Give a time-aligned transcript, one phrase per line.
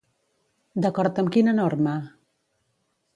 [0.85, 1.93] D'acord amb quina norma?